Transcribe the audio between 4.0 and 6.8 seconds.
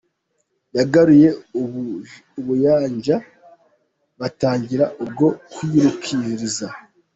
batangira ubwo kurikuririza